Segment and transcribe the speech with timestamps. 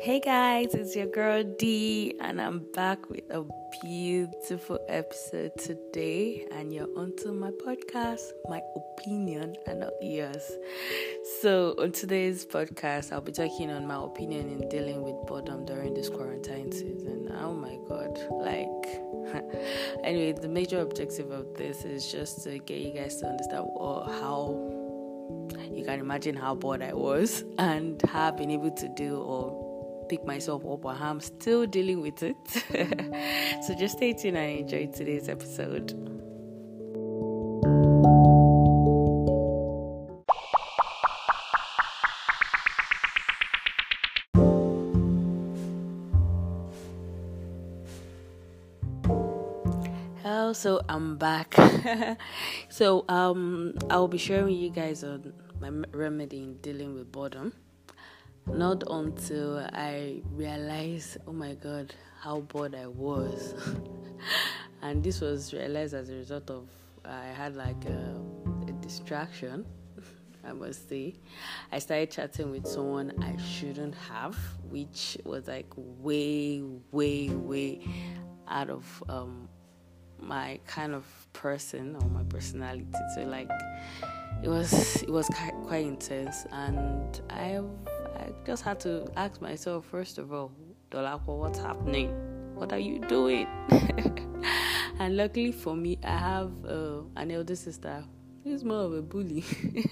[0.00, 3.44] Hey guys, it's your girl D, and I'm back with a
[3.82, 6.46] beautiful episode today.
[6.52, 10.52] And you're onto my podcast, my opinion, and not yours.
[11.40, 15.94] So, on today's podcast, I'll be talking on my opinion in dealing with boredom during
[15.94, 17.34] this quarantine season.
[17.36, 19.02] Oh my god, like,
[20.04, 24.78] anyway, the major objective of this is just to get you guys to understand how
[25.72, 29.57] you can imagine how bored I was and how I've been able to do or
[30.08, 32.36] pick myself up, but I'm still dealing with it.
[33.62, 35.94] so just stay tuned and enjoy today's episode.
[50.58, 51.54] So I'm back.
[52.68, 57.52] so um, I'll be sharing you guys on my remedy in dealing with boredom
[58.52, 63.54] not until I realized, oh my god, how bored I was.
[64.82, 66.68] and this was realized as a result of
[67.04, 68.20] I had like a,
[68.68, 69.64] a distraction,
[70.44, 71.14] I must say.
[71.72, 74.36] I started chatting with someone I shouldn't have,
[74.68, 77.80] which was like way, way, way
[78.48, 79.48] out of um,
[80.20, 82.86] my kind of person or my personality.
[83.14, 83.50] So like
[84.42, 87.60] it was it was quite, quite intense, and I
[88.28, 90.52] I just had to ask myself first of all,
[90.90, 92.10] Dolapo, what's happening?
[92.54, 93.46] What are you doing?
[94.98, 98.04] and luckily for me, I have uh, an elder sister
[98.44, 99.44] who's more of a bully,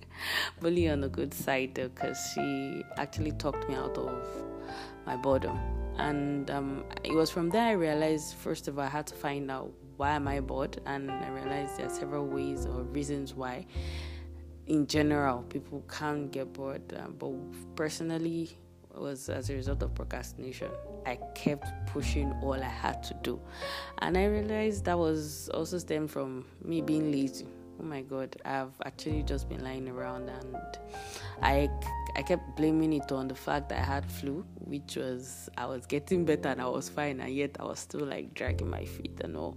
[0.60, 4.22] bully on the good side because she actually talked me out of
[5.06, 5.58] my boredom.
[5.96, 9.50] And um, it was from there I realized, first of all, I had to find
[9.50, 13.66] out why am I bored, and I realized there are several ways or reasons why
[14.68, 16.82] in general, people can get bored.
[16.96, 18.56] Um, but personally,
[18.94, 20.70] it was as a result of procrastination.
[21.06, 23.40] I kept pushing all I had to do,
[23.98, 27.46] and I realized that was also stemmed from me being lazy.
[27.80, 30.56] Oh my God, I've actually just been lying around, and
[31.40, 31.70] I
[32.16, 35.86] I kept blaming it on the fact that I had flu, which was I was
[35.86, 39.20] getting better and I was fine, and yet I was still like dragging my feet
[39.22, 39.56] and all.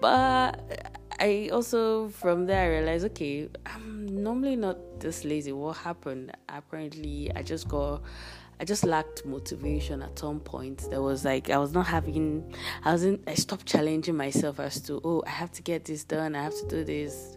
[0.00, 5.52] But I also from there I realized okay, I'm normally not this lazy.
[5.52, 6.32] What happened?
[6.48, 8.02] Apparently, I just got.
[8.58, 10.88] I just lacked motivation at some point.
[10.88, 12.54] There was like I was not having
[12.84, 16.34] I wasn't I stopped challenging myself as to oh I have to get this done,
[16.34, 17.36] I have to do this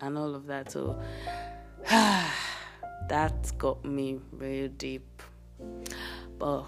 [0.00, 0.72] and all of that.
[0.72, 0.98] So
[1.88, 5.22] that got me very deep.
[6.38, 6.64] But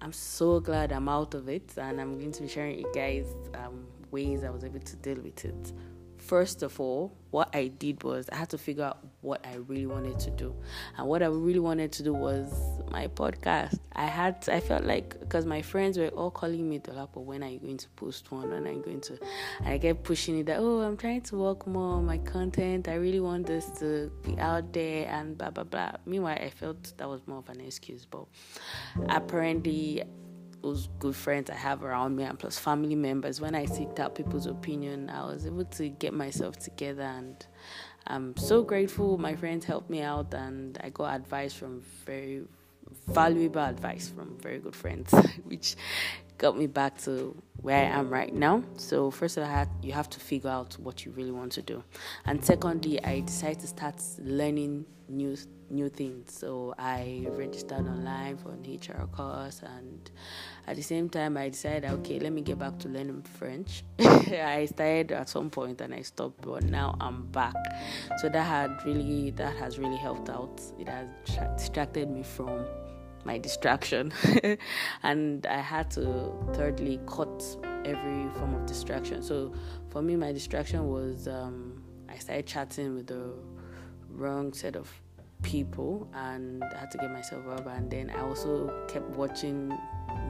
[0.00, 3.26] I'm so glad I'm out of it and I'm going to be sharing you guys
[3.54, 5.72] um, ways I was able to deal with it.
[6.18, 9.86] First of all, what I did was I had to figure out what I really
[9.86, 10.54] wanted to do.
[10.98, 12.52] And what I really wanted to do was
[12.90, 13.78] my podcast.
[13.94, 17.48] I had I felt like because my friends were all calling me Dolapo, when are
[17.48, 18.50] you going to post one?
[18.50, 19.18] When are you going to
[19.60, 22.88] and I kept pushing it that oh I'm trying to work more on my content.
[22.88, 25.92] I really want this to be out there and blah blah blah.
[26.04, 28.26] Meanwhile I felt that was more of an excuse, but
[29.08, 30.02] apparently
[30.62, 34.14] those good friends I have around me and plus family members, when I seeked out
[34.14, 37.44] people's opinion, I was able to get myself together and
[38.06, 42.42] I'm so grateful my friends helped me out and I got advice from very
[43.08, 45.12] valuable advice from very good friends,
[45.44, 45.76] which
[46.40, 48.14] got me back to where I am mm-hmm.
[48.14, 48.64] right now.
[48.76, 51.84] So first of all, you have to figure out what you really want to do,
[52.24, 55.36] and secondly, I decided to start learning new
[55.68, 56.32] new things.
[56.32, 60.10] So I registered online for an HR course, and
[60.66, 63.84] at the same time, I decided, okay, let me get back to learning French.
[64.00, 67.54] I started at some point and I stopped, but now I'm back.
[68.18, 70.60] So that had really that has really helped out.
[70.78, 71.08] It has
[71.58, 72.64] distracted me from
[73.24, 74.12] my distraction,
[75.02, 77.42] and I had to thirdly cut
[77.84, 79.22] every form of distraction.
[79.22, 79.52] So
[79.90, 83.34] for me, my distraction was um, I started chatting with the
[84.08, 84.90] wrong set of
[85.42, 87.66] people and I had to get myself up.
[87.66, 89.76] And then I also kept watching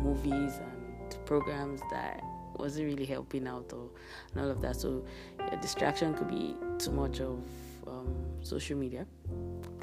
[0.03, 2.23] movies and programs that
[2.57, 3.89] wasn't really helping out or
[4.33, 4.77] and all of that.
[4.77, 5.05] So
[5.61, 7.41] distraction could be too much of
[7.87, 9.07] um, social media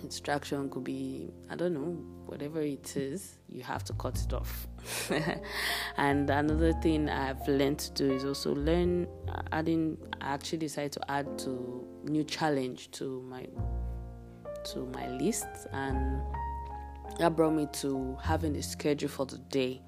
[0.02, 4.68] distraction could be i don't know whatever it is you have to cut it off
[5.98, 9.08] and another thing i've learned to do is also learn
[9.52, 13.48] adding i actually decided to add to new challenge to my
[14.64, 16.22] to my list and
[17.20, 19.82] that brought me to having a schedule for the day.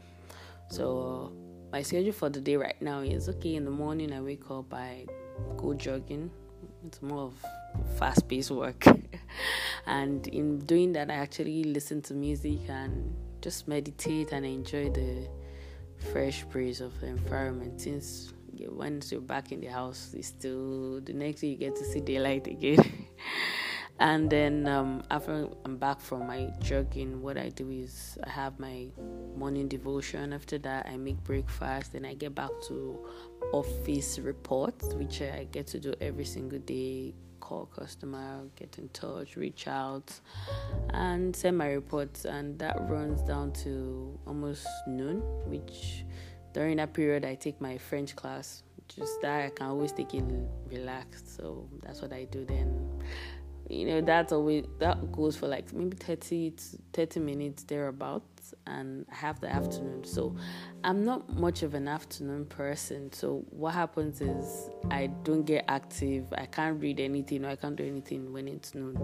[0.69, 1.33] So
[1.71, 4.73] my schedule for the day right now is okay in the morning I wake up
[4.73, 5.05] I
[5.57, 6.31] go jogging.
[6.85, 8.85] It's more of fast paced work.
[9.85, 15.27] and in doing that I actually listen to music and just meditate and enjoy the
[16.11, 17.81] fresh breeze of the environment.
[17.81, 18.33] Since
[18.67, 21.99] once you're back in the house, it's still the next day you get to see
[21.99, 23.07] daylight again.
[23.99, 28.57] and then um, after I'm back from my jogging, what I do is I have
[28.57, 28.87] my
[29.35, 30.31] morning devotion.
[30.31, 31.91] After that, I make breakfast.
[31.91, 32.97] Then I get back to
[33.51, 39.35] office reports, which I get to do every single day call customer, get in touch,
[39.35, 40.17] reach out,
[40.91, 42.23] and send my reports.
[42.23, 46.05] And that runs down to almost noon, which
[46.53, 48.63] during that period I take my French class.
[48.87, 50.23] Just that I can always take it
[50.71, 51.35] relaxed.
[51.35, 52.89] So that's what I do then
[53.69, 56.63] you know that's always that goes for like maybe 30 to
[56.93, 60.03] 30 minutes thereabouts and i have the afternoon.
[60.03, 60.35] So
[60.83, 63.13] i'm not much of an afternoon person.
[63.13, 66.25] So what happens is i don't get active.
[66.35, 68.97] I can't read anything or i can't do anything when it's noon.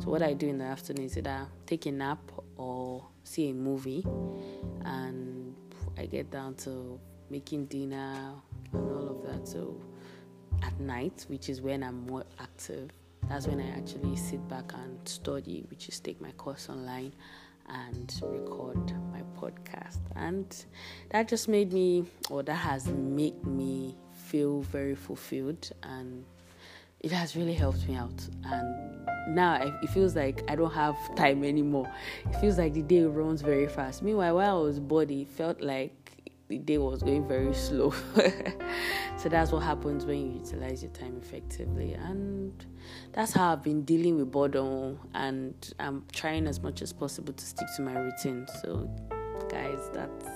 [0.00, 3.54] So what i do in the afternoon is either take a nap or see a
[3.54, 4.06] movie
[4.86, 5.54] and
[5.98, 8.32] i get down to making dinner
[8.72, 9.46] and all of that.
[9.46, 9.78] So
[10.62, 12.90] at night which is when i'm more active
[13.28, 17.12] that's when I actually sit back and study, which is take my course online
[17.68, 19.98] and record my podcast.
[20.16, 20.46] And
[21.10, 26.24] that just made me, or that has made me feel very fulfilled and
[27.00, 28.28] it has really helped me out.
[28.44, 31.90] And now it feels like I don't have time anymore.
[32.28, 34.02] It feels like the day runs very fast.
[34.02, 36.07] Meanwhile, while I was bored, it felt like
[36.48, 37.90] the day was going very slow.
[39.18, 41.92] so that's what happens when you utilize your time effectively.
[41.92, 42.64] And
[43.12, 44.98] that's how I've been dealing with boredom.
[45.14, 48.46] And I'm trying as much as possible to stick to my routine.
[48.62, 48.90] So,
[49.50, 50.26] guys, that's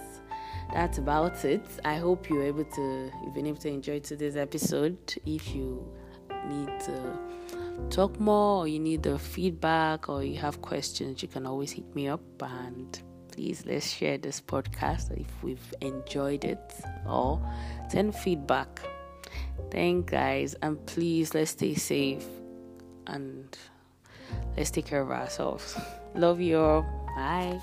[0.73, 1.65] that's about it.
[1.85, 4.99] I hope you're able to you've been able to enjoy today's episode.
[5.25, 5.91] If you
[6.47, 7.19] need to
[7.89, 11.95] talk more or you need the feedback or you have questions, you can always hit
[11.95, 16.75] me up and please let's share this podcast if we've enjoyed it
[17.07, 17.41] or
[17.89, 18.81] send feedback.
[19.71, 22.27] Thank guys and please let's stay safe
[23.07, 23.57] and
[24.57, 25.77] let's take care of ourselves.
[26.15, 26.83] Love you all.
[27.17, 27.61] Bye.